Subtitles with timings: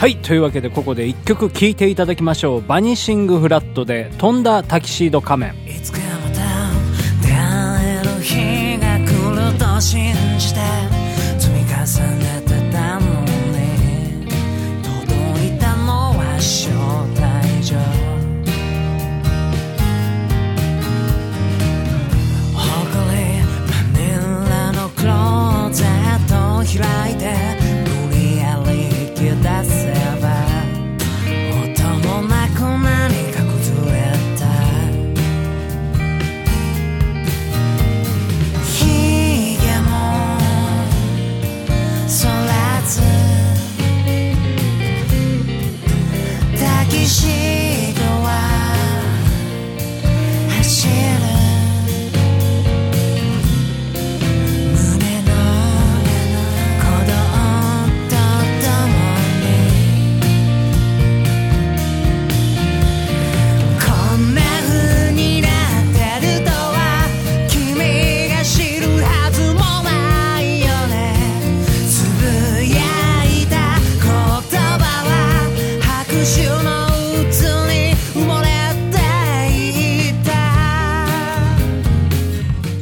[0.00, 2.66] はいというわけでここで一曲聴いていただきましょう。
[2.66, 5.54] バニシングフラットで飛んだタキシード仮面。
[5.66, 6.40] いつかまた
[7.20, 10.99] 出会える日が来ると信じて。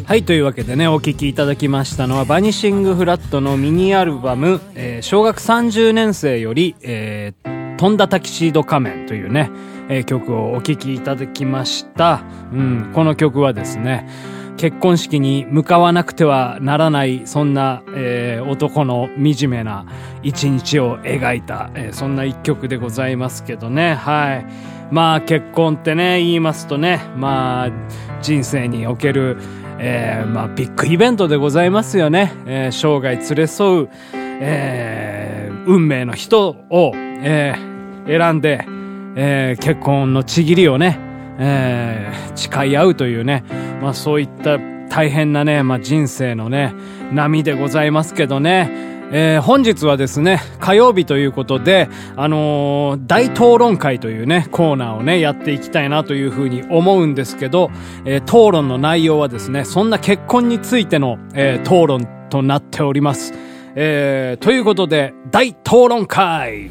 [0.09, 9.51] はい、というわけでね、お聴きいただきましたのは、バニシングフラットのミニアルバム、えー小学30年生より、えー飛んだタキシード仮面というね、
[9.91, 12.23] えー曲をお聴きいただきました。
[12.51, 14.09] うん、この曲はですね、
[14.57, 19.85] 結婚式に向かわなくてはならない、そんな、えー男の惨めな
[20.23, 24.47] 一日を描いた、えーそんな一曲でございますけどね、はい。
[24.91, 27.71] まあ結婚ってね、言いますとね、まあ
[28.23, 29.37] 人生における、
[29.79, 32.33] えーまあビッグイベントでございますよね。
[32.47, 37.69] えー生涯連れ添う、えー運命の人を、えー
[38.07, 38.65] 選んで、
[39.17, 40.99] えー結婚のちぎりをね、
[41.39, 43.45] えー誓い合うというね、
[43.83, 44.59] まあそういった
[44.89, 46.75] 大変なね、まあ人生のね、
[47.13, 57.71] 波でございますけどね、えー本日はですね、火曜日ということで、あのー大討論会というね、コーナーをね、やっていきたいなというふうに思うんですけど、
[58.05, 63.33] えー討論の内容はですね、そんな結婚についての、えー討論となっております。
[63.75, 66.71] えーということで、大討論会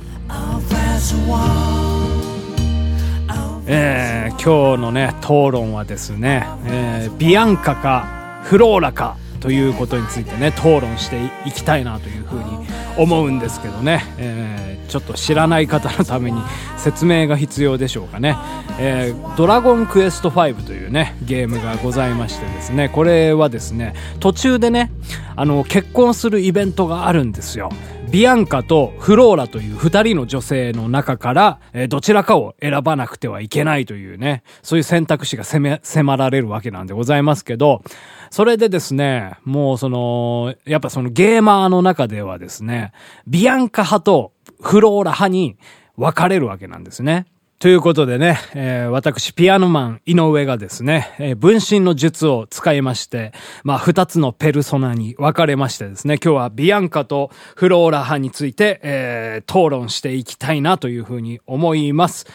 [3.70, 12.68] え今日のね、討論はですね、えービアンカかフローラかということについてね、討論していきたいなというふうに
[12.98, 16.42] 思うんですけどね、えーちょっと知らない方のために
[16.78, 18.38] 説明が必要でしょうかね。
[18.80, 24.92] えードラゴンクエスト5というね、ゲームがございましてですね、これはですね、途中でね、
[25.36, 27.70] あの、結婚するイベントがあるんですよ。
[28.10, 37.82] ビアンカとフローラという二人の女性の中から、えーどちらかを選ばなくてはいけないというね、そういう選択肢が迫め迫られるわけなんでございますけど、
[38.30, 42.92] それでですね、もうその、やっぱそのゲーマーの中ではですね、
[43.26, 44.32] ビアンカ派と
[44.62, 45.58] フローラ派に
[45.98, 47.26] 分かれるわけなんですね。
[47.60, 62.28] ということでね、えー私、ピアノマン、井上がですね、えー分身の術を使いまして、まあ、二つのペルソナに分かれましてですね、今日はビアンカとフローラ派について、えー討論していきたいなというふうに思います。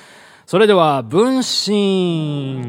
[0.45, 2.61] それでは、分身。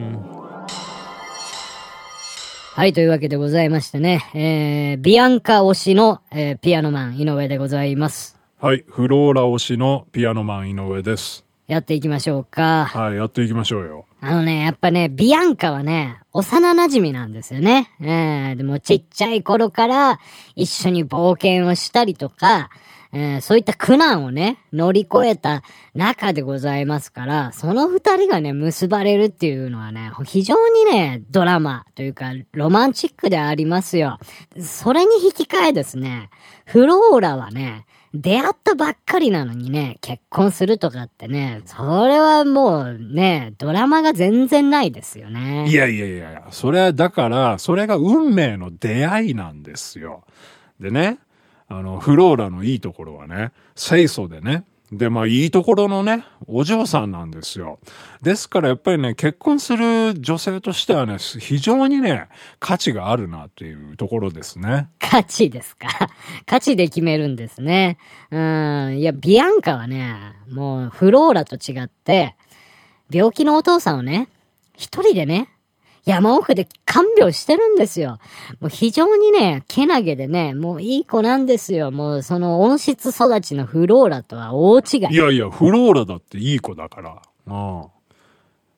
[2.75, 8.39] はい、というわけでございましてね、えー、ビアンカ推しの、えー、ピアノマン、井上でございます。
[8.61, 11.45] はい、フローラ推しのピアノマン井上です。
[11.73, 12.85] やっていきましょうか。
[12.85, 14.05] はい、やっていきましょうよ。
[14.21, 17.89] あのね、やっぱね、ビアンカはね、幼馴染なんですよね。
[17.99, 20.19] えー、でもちっちゃい頃から
[20.55, 22.69] 一緒に冒険をしたりとか、
[23.11, 25.63] えー、そういった苦難をね、乗り越えた
[25.95, 34.19] 中でございますから、その二人がね、結ばれるっていうのはね、非常にね、ドラマというか、ロマンチックでありますよ。
[34.59, 36.29] それに引き換えですね、
[36.65, 45.67] フローラはね、出会ったばっかりなのにね、結婚するとかってね、それはもうね、ドラマが全然ないですよね。
[45.67, 50.23] いやいやいやいや、それはだから、それが運命の出会いなんですよ。
[50.79, 51.17] でね、
[51.67, 54.63] あの、フローラのいいところはね、清楚でね、
[54.97, 57.79] で、まあ、いいところのね、お嬢さんなんですよ。
[58.21, 62.27] ですから、やっぱりね、結婚する女性としてはね、非常にね、
[62.59, 64.89] 価値があるなっていうところですね。
[64.99, 65.87] 価値ですか？
[66.45, 67.97] 価値で決めるんですね。
[68.31, 68.97] うん。
[68.99, 70.15] いや、ビアンカはね、
[70.51, 72.35] もう、フローラと違って、
[73.09, 74.27] 病気のお父さんをね、
[74.75, 75.49] 一人でね、
[76.05, 78.19] 山奥で看病してるんですよ。
[78.59, 81.91] もう非常にね、けなげでね、もういい子なんですよ。
[81.91, 84.99] もうその温室育ちのフローラとは大違い。
[85.11, 87.21] いやいや、フローラだっていい子だから。
[87.47, 87.87] ああ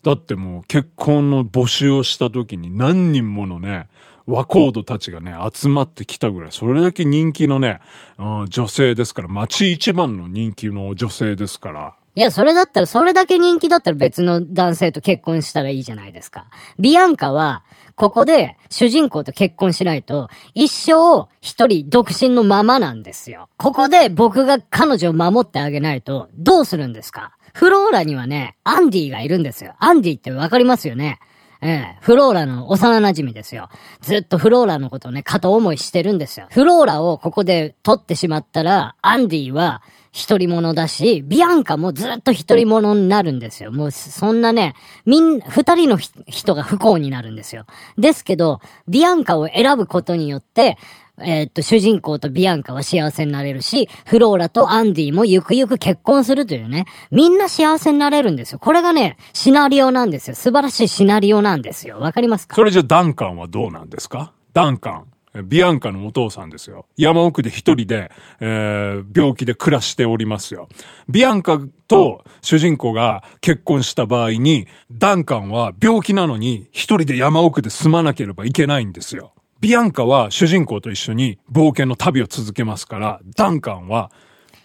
[0.04, 3.88] だってもう結婚の募集をした時に何人ものね、
[4.28, 7.80] 和コードたちがね、集まってきたぐらい、それだけ人気のね、
[8.20, 11.96] うん女性ですから、町一番の人気の女性ですから。
[12.16, 16.48] いや、それだったら、それだけ人気だったら別の男性と結婚したらいいじゃないですか。
[16.80, 17.64] ビアンカは、
[17.96, 23.50] ここで主人公と結婚しないと、一生一人独身のままなんですよ。
[23.58, 27.34] ここで僕が彼女を守ってあげないと、どうするんですか？
[27.54, 29.76] フローラにはね、アンディがいるんですよ。
[29.80, 31.20] アンディってわかりますよね？
[31.66, 33.70] ええ、フローラの幼馴染ですよ。
[34.00, 36.46] ずっとフローラのことをね、片思いしてるんですよ。
[36.52, 39.82] フローラをここで取ってしまったら、アンディは
[40.12, 43.72] 一人者だし、ビアンカもずっと一人者になるんですよ。
[43.72, 44.76] もうそんなね、
[45.08, 47.66] みん、二人の人が不幸になるんですよ。
[47.98, 50.78] ですけど、ビアンカを選ぶことによって、
[51.22, 58.60] えーっと、主人公とビアンカは幸せになれるし、フローラとアンディもゆくゆく結婚するというね、みんな幸せになれるんですよ。
[58.60, 60.36] これがね、シナリオなんですよ。
[60.36, 62.00] 素晴らしいシナリオなんですよ。
[62.00, 62.56] わかりますか？
[62.56, 64.34] それじゃダンカンはどうなんですか？
[64.54, 65.06] ダンカン。
[65.50, 66.86] ビアンカのお父さんですよ。
[66.96, 68.10] 山奥で一人で、
[68.40, 70.70] えー病気で暮らしておりますよ。
[71.10, 71.60] ビアンカ
[71.90, 79.34] と主人公が結婚した場合に、ダンカンは病気なのに一人で山奥で住まなければいけないんですよ。
[79.66, 84.12] ビアンカは主人公と一緒に冒険の旅を続けますから、ダンカンは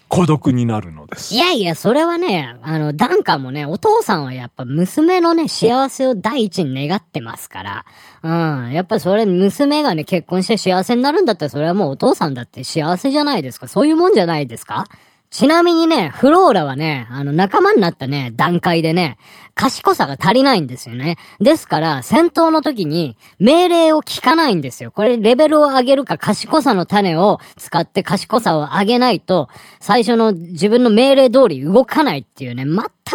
[0.08, 1.38] 孤独になるのですい。
[1.38, 7.85] やいや、それはね、あの、ダンカンもね、お父さんはやっぱ娘のね、幸せを第一に願ってますから。
[8.23, 8.73] うん。
[8.73, 13.69] やっぱそれ、娘がね、結婚して幸せになるんだったら、それはもうお父さんだって幸せじゃないですか。
[13.69, 14.85] そういうもんじゃないですか
[15.31, 19.17] ちなみにね、フローラはね、あの、仲間になったね、段階でね、
[19.55, 21.19] 賢さが足りないんですよね。
[21.41, 24.91] ですから、戦闘の時に、命令を聞かないんですよ。
[24.91, 29.49] これ、レベルを上げるか、賢さの種を使って賢さを上げないと、
[29.79, 32.65] 最初の自分の命令通り動かないっていうね、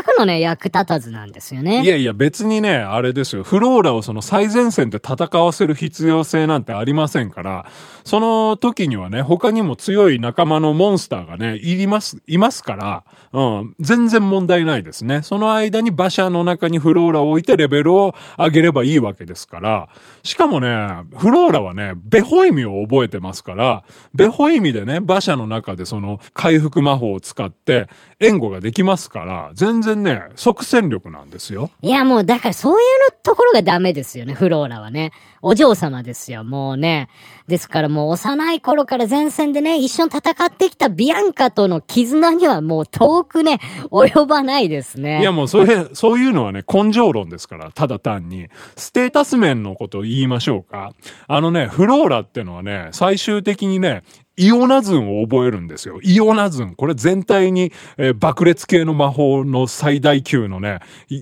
[0.04, 1.84] くのね、役立たずなんですよね。
[1.84, 3.44] いやいや、別にね、あれですよ。
[3.44, 7.66] フローラをその最前線で戦わせる必要性なんてありませんから、
[8.04, 13.04] その時にはね、他にも強い仲間のモンスターがね、いります、いますから、
[13.34, 15.22] うん、全然問題ないですね。
[15.22, 19.90] その間に馬車の中にフローラを置いてレベルを上げればいいわけですから、
[20.24, 20.68] しかもね、
[21.16, 23.84] フローラはね、ベホイミを覚えてますから、
[24.14, 27.88] ベホイミでね、馬車の中でその回復魔法を使って
[28.20, 31.70] 援護ができますから、全然ね、即戦力なんですよ。
[31.82, 35.12] いや、もう、だからそういうのところがダメですよね、フローラはね。
[35.42, 37.08] お嬢様ですよ、もうね。
[37.48, 43.60] ですからもう幼い頃から前線でね、一緒に戦ってきたビアンカとの絆にはもう遠くね、
[43.92, 45.22] 及ばないですね。
[45.22, 48.48] いやもうそれ、そういうのはね、根性論ですから、ただ単に。
[48.76, 50.94] ステータス面のことを言いましょうか。
[51.28, 54.04] あのね、フローラってのはね、最終的にね、
[54.38, 56.00] イオナズンを覚えるんですよ。
[56.04, 56.76] イオナズン。
[56.76, 60.80] これ全体に、えー爆裂系の魔法の最大級のね、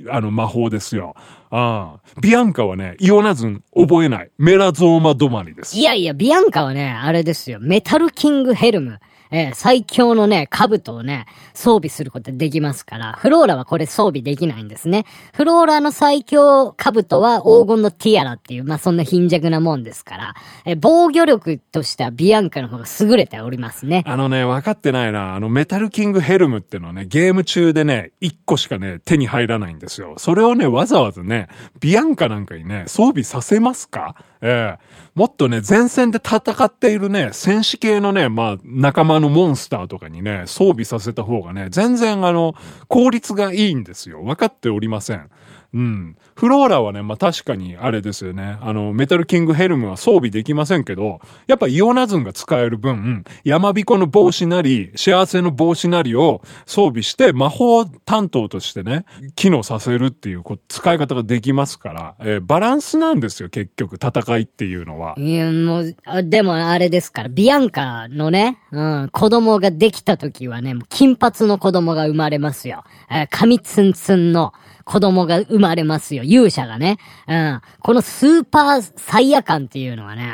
[0.10, 1.16] あの魔法ですよ。
[1.50, 2.20] ああ。
[2.22, 4.32] ビアンカはね、イオナズン覚えない。
[4.38, 5.78] メラゾーマ止まりです。
[5.78, 7.60] いやいや、ビアンカはね、あれですよ。
[7.62, 9.00] メタルキングヘルム。
[9.34, 15.06] えー最強のね、兜をね、装備することできますから、フローラはこれ装備できないんですね。
[15.34, 20.36] フローラの最強兜は黄金のティアラっていう、まあ、そんな貧弱なもんですから、
[20.66, 24.04] えー防御力としてはビアンカの方が優れておりますね。
[24.06, 25.34] あのね、分かってないな。
[25.36, 30.14] あの、メタルキングヘルムってのはね、ゲーム中でね、一個しかね、手に入らないんですよ。
[30.18, 31.48] それをね、わざわざね、
[31.80, 34.16] ビアンカなんかにね、装備させますか？
[34.46, 42.56] ええもっとね、前線で戦っているね、戦士系のね、まあ、仲間のモンスターとかにね、装備させた方がね、全然あの、
[42.88, 44.24] 効率がいいんですよ。
[44.24, 45.30] 分かっておりません。
[45.74, 46.16] うん。
[46.36, 48.58] フローラはね、まあ確かにあれですよね。
[48.62, 65.16] あの、メタルキングヘルムは装備できませんけど、やっぱイオナズンが使える分、山彦の帽子なり、幸せの帽子なりを装備して魔法担当としてね、機能させるっていうこう使い方ができますから、えーバランスなんですよ、結局、戦いっていうのは。
[65.18, 72.84] いや、もう、でもあれですから、ビアンカのね、うん、子供ができた時はね、金髪の子供が生まれますよ。
[73.10, 74.54] えー髪ツンツンの
[74.86, 76.24] 子供が生まれますよ。
[76.24, 76.98] 勇者がね。
[77.28, 77.62] うん。
[77.82, 80.30] このスーパーサイヤ感っていうのはね、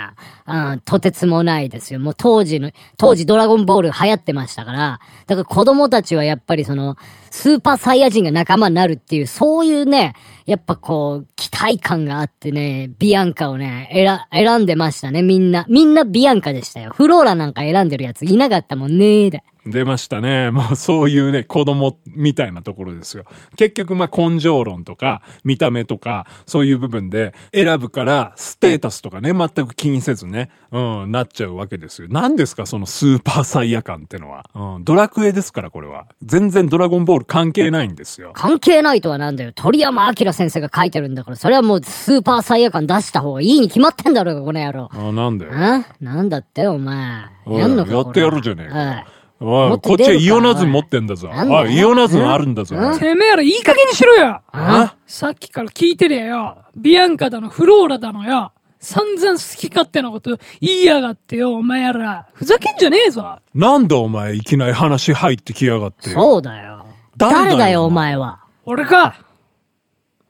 [0.48, 2.00] うん、とてつもないですよ。
[2.00, 6.98] もう当時の、当時ドラゴンボール流行ってましたから、だから子供たちはやっぱりその、
[7.32, 10.16] スーパーサイヤ人が仲間になるっていう、そういうね、
[10.46, 15.66] やっぱこう、期待感があってね、ビアンカをね、選、選んでましたね、みんな。
[15.70, 16.92] みんなビアンカでしたよ。
[16.96, 19.44] フローラなんか選んでるやついなかったもんねーで。
[19.66, 20.52] 出ましたね。
[20.52, 23.26] もうそういうね、子供みたいなところですよ。
[23.58, 32.08] 結局まあ根性論とか、見た目とか、そういう部分で選ぶから、ステータスとかね、全く気にせずね、うん、なっちゃうわけですよ。
[32.10, 34.46] 何ですか、そのスーパーサイヤ感ってのは。
[34.56, 36.06] うん、ドラクエですから、これは。
[36.24, 38.32] 全然ドラゴンボール関係ないんですよ。
[38.34, 39.52] 関係ないとはなんだよ。
[39.54, 44.90] 鳥山明先生が書いてるんだから、それはもうスーパーサイヤ感出した方がいいに決まってんだろうが、この野郎。
[44.92, 47.40] あ、なんであなんだって、お前。
[47.58, 49.06] やんのかやってやるじゃねえかはい。
[49.42, 51.30] おい、こっちはイオナズン持ってんだぞ。
[51.30, 52.76] おい、イオナズンあるんだぞ。
[52.98, 54.96] てめえらいい加減にしろよあ？
[55.08, 56.58] さっきから聞いてりゃよ。
[56.76, 58.52] ビアンカだの、フローラだのよ。
[58.80, 62.28] 散々好き勝手なこと言いやがってよ、お前ら。
[62.34, 63.40] ふざけんじゃねえぞ。
[63.54, 66.10] なんだお前、いきなり話入ってきやがって。
[66.10, 66.86] そうだよ。
[67.18, 68.18] 誰だよ誰だよ、お前？
[68.18, 68.40] は？
[68.66, 69.16] 俺か。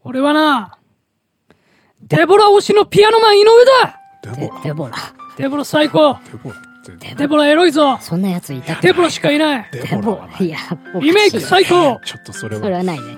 [0.04, 0.78] 俺はな、
[2.02, 3.48] デボラ推しのピアノマン井上
[3.84, 4.96] だデデボラ、デボラ。
[5.38, 6.56] デボラ最高デボラ
[6.96, 7.16] って。
[7.16, 10.46] デボラエロいぞそんな奴いたデボラしかいないデデボボラはない。
[10.46, 10.58] いや、
[10.94, 12.78] おかしいリメイク最高ちょっとそれそれは。
[12.80, 13.18] はないね。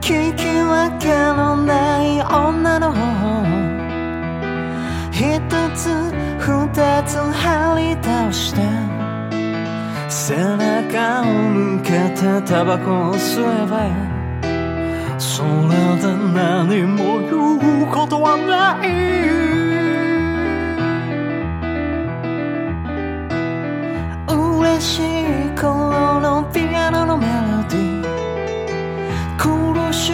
[0.00, 2.92] 聞き分けのない女の
[5.10, 5.40] 一
[5.74, 5.88] つ
[6.38, 8.60] 二つ張り倒して
[10.10, 13.74] 背中を向けてタバコを吸えば
[15.18, 15.48] それ
[16.00, 17.28] で何も言
[17.82, 18.88] うことはない。
[24.26, 25.02] 嬉しい
[25.60, 27.32] 頃のピアノのメロ
[27.68, 28.04] ディー。
[29.36, 29.44] 苦
[29.92, 30.12] しい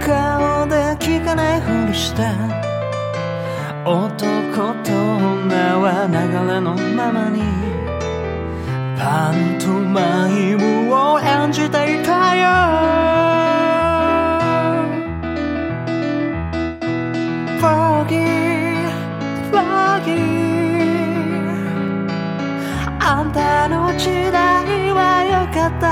[0.00, 2.22] 顔で聞かないふりして
[3.84, 6.14] 男と女は流
[6.52, 7.42] れのままに
[8.98, 10.79] パントマイム
[23.12, 25.90] あんたの時代はよかった。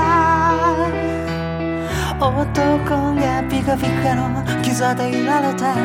[2.17, 5.75] 男がピカピカのギザでいられた。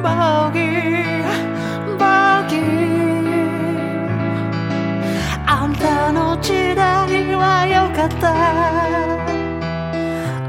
[0.00, 1.24] バギー
[1.98, 2.60] バギー。
[5.44, 8.32] あんたの時代はよかった。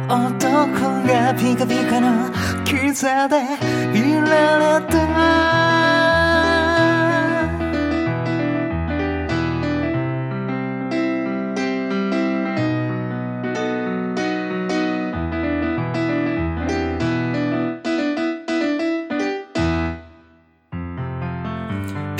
[0.07, 2.29] 男がピカピカの
[2.63, 3.41] ギザで
[3.95, 5.42] いられた。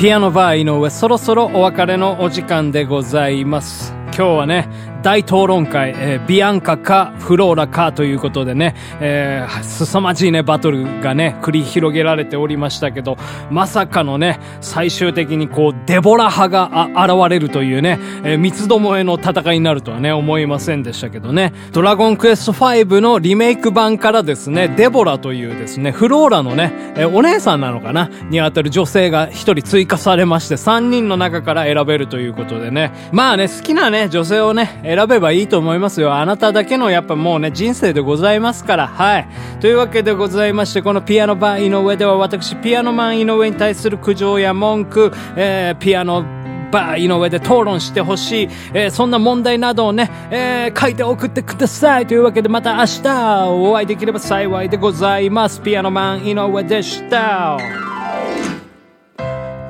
[0.04, 3.94] ピアノバー井上、そろそろお別れのお時間でございます。
[4.08, 4.68] 今日はね、
[5.04, 13.18] 大討論会、えービアンカかフローラかということでね、えー、凄まじいね、バトルがね、繰り広げられておりましたけど、
[13.52, 32.94] まさかのね、最終的にこう、デボラ派があ現れるというね、えー三つどもえの戦いになるとはね、思いませんでしたけどね、ドラゴンクエスト5のリメイク版からですね、デボラというですね、フローラのね、えーお姉さんなのかなにあたる女性が一人追加されまして、三人の中から選べるということでね。
[33.12, 36.14] まあね、好きなね、女性をね、選べばいいと思いますよ。
[36.14, 38.88] あなただけのやっぱもうね、人生でございますから。
[38.88, 39.28] はい。
[39.60, 46.26] というわけでございまして、このピアノバー井上では私、ピアノマン井上に対する苦情や文句、えー、ピアノ、
[46.72, 52.08] バー井上で討論してほしい、えーそんな問題などをね、えー書いて送ってください。
[52.08, 55.62] というわけでまた明日お会いできれば幸いでございます。
[55.62, 57.58] ピアノマン井上でした。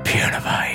[0.04, 0.73] ピアノマン。